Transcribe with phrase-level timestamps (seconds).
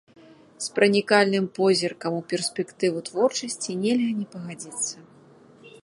[0.67, 4.95] З пранікальным позіркам у перспектыву творчасці нельга не пагадзіцца.